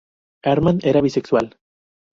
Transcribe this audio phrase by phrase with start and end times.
[0.53, 1.55] Armand era bisexual.